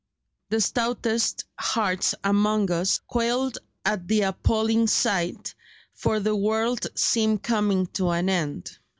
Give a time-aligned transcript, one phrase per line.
[0.49, 5.53] The stoutest hearts among us quailed at the appalling sight,
[5.93, 8.79] for the world seemed coming to an end."